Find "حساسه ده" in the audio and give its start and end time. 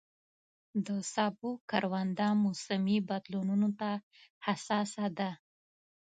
4.45-5.31